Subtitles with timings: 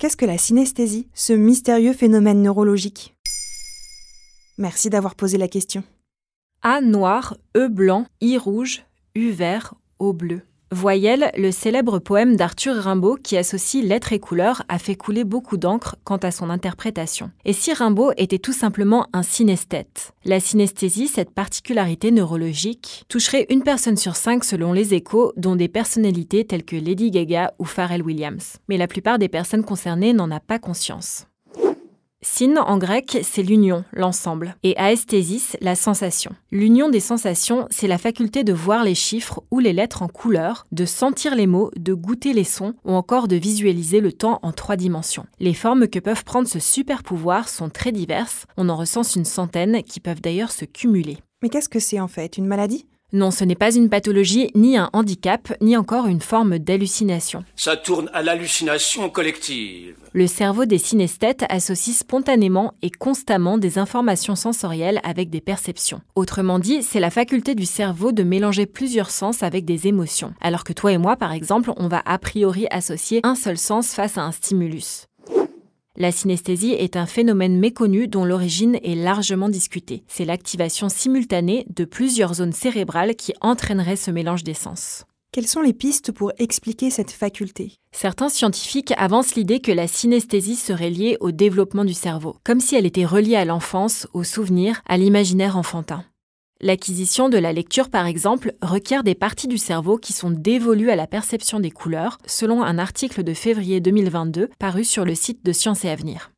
[0.00, 3.14] Qu'est-ce que la synesthésie, ce mystérieux phénomène neurologique?
[4.56, 5.84] Merci d'avoir posé la question.
[6.62, 8.82] A noir, E blanc, I rouge,
[9.14, 10.40] U vert, O bleu.
[10.72, 15.56] Voyelle, le célèbre poème d'Arthur Rimbaud qui associe lettres et couleurs, a fait couler beaucoup
[15.56, 17.32] d'encre quant à son interprétation.
[17.44, 20.12] Et si Rimbaud était tout simplement un synesthète?
[20.24, 25.68] La synesthésie, cette particularité neurologique, toucherait une personne sur cinq selon les échos, dont des
[25.68, 28.58] personnalités telles que Lady Gaga ou Pharrell Williams.
[28.68, 31.26] Mais la plupart des personnes concernées n'en a pas conscience.
[32.22, 36.32] Syn en grec, c'est l'union, l'ensemble, et aesthésis, la sensation.
[36.50, 40.66] L'union des sensations, c'est la faculté de voir les chiffres ou les lettres en couleur,
[40.70, 44.52] de sentir les mots, de goûter les sons ou encore de visualiser le temps en
[44.52, 45.24] trois dimensions.
[45.38, 49.24] Les formes que peuvent prendre ce super pouvoir sont très diverses, on en recense une
[49.24, 51.18] centaine qui peuvent d'ailleurs se cumuler.
[51.42, 52.36] Mais qu'est-ce que c'est en fait?
[52.36, 52.84] Une maladie?
[53.12, 57.44] Non, ce n'est pas une pathologie, ni un handicap, ni encore une forme d'hallucination.
[57.56, 59.96] Ça tourne à l'hallucination collective.
[60.12, 66.02] Le cerveau des synesthètes associe spontanément et constamment des informations sensorielles avec des perceptions.
[66.14, 70.34] Autrement dit, c'est la faculté du cerveau de mélanger plusieurs sens avec des émotions.
[70.40, 73.92] Alors que toi et moi, par exemple, on va a priori associer un seul sens
[73.92, 75.06] face à un stimulus.
[75.96, 80.04] La synesthésie est un phénomène méconnu dont l'origine est largement discutée.
[80.06, 85.04] C'est l'activation simultanée de plusieurs zones cérébrales qui entraînerait ce mélange des sens.
[85.32, 87.74] Quelles sont les pistes pour expliquer cette faculté?
[87.92, 92.76] Certains scientifiques avancent l'idée que la synesthésie serait liée au développement du cerveau, comme si
[92.76, 96.04] elle était reliée à l'enfance, aux souvenirs, à l'imaginaire enfantin.
[96.62, 100.96] L'acquisition de la lecture, par exemple, requiert des parties du cerveau qui sont dévolues à
[100.96, 105.52] la perception des couleurs, selon un article de février 2022 paru sur le site de
[105.52, 106.32] Sciences et Avenir.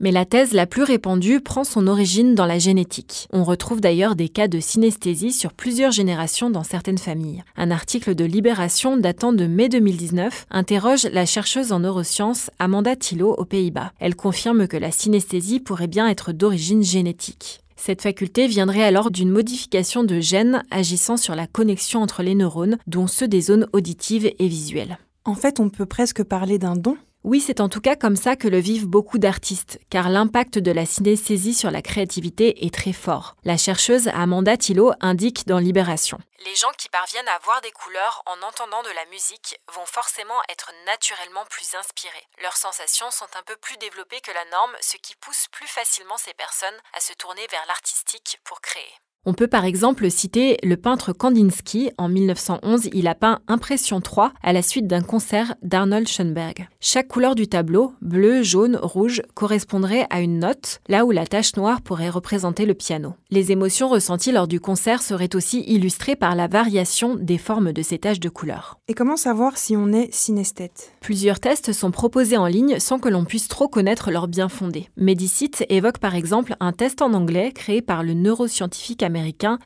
[0.00, 3.28] Mais la thèse la plus répandue prend son origine dans la génétique.
[3.32, 7.44] On retrouve d'ailleurs des cas de synesthésie sur plusieurs générations dans certaines familles.
[7.56, 13.36] Un article de Libération datant de mai 2019 interroge la chercheuse en neurosciences Amanda Thilo
[13.38, 13.92] aux Pays-Bas.
[14.00, 17.61] Elle confirme que la synesthésie pourrait bien être d'origine génétique.
[17.84, 22.78] Cette faculté viendrait alors d'une modification de gènes agissant sur la connexion entre les neurones,
[22.86, 24.98] dont ceux des zones auditives et visuelles.
[25.24, 28.34] En fait, on peut presque parler d'un don oui, c'est en tout cas comme ça
[28.34, 32.92] que le vivent beaucoup d'artistes, car l'impact de la synesthésie sur la créativité est très
[32.92, 33.36] fort.
[33.44, 36.18] La chercheuse Amanda Thilo indique dans Libération.
[36.44, 40.42] Les gens qui parviennent à voir des couleurs en entendant de la musique vont forcément
[40.48, 42.26] être naturellement plus inspirés.
[42.42, 46.16] Leurs sensations sont un peu plus développées que la norme, ce qui pousse plus facilement
[46.16, 48.90] ces personnes à se tourner vers l'artistique pour créer.
[49.24, 51.92] On peut par exemple citer le peintre Kandinsky.
[51.96, 56.68] En 1911, il a peint Impression 3 à la suite d'un concert d'Arnold Schoenberg.
[56.80, 61.54] Chaque couleur du tableau, bleu, jaune, rouge, correspondrait à une note, là où la tache
[61.54, 63.14] noire pourrait représenter le piano.
[63.30, 67.82] Les émotions ressenties lors du concert seraient aussi illustrées par la variation des formes de
[67.82, 68.80] ces taches de couleurs.
[68.88, 70.94] Et comment savoir si on est synesthète?
[71.00, 74.88] Plusieurs tests sont proposés en ligne sans que l'on puisse trop connaître leur bien fondé.
[74.96, 79.11] Medicite évoque par exemple un test en anglais créé par le neuroscientifique américain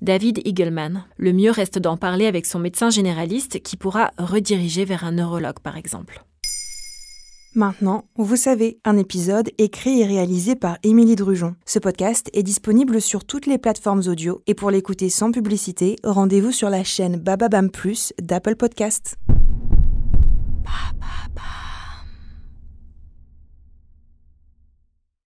[0.00, 1.04] David Eagleman.
[1.16, 5.60] Le mieux reste d'en parler avec son médecin généraliste qui pourra rediriger vers un neurologue
[5.60, 6.24] par exemple.
[7.56, 11.54] Maintenant, vous savez, un épisode écrit et réalisé par Émilie Drujon.
[11.64, 16.50] Ce podcast est disponible sur toutes les plateformes audio et pour l'écouter sans publicité, rendez-vous
[16.50, 19.16] sur la chaîne Bababam Plus d'Apple Podcast.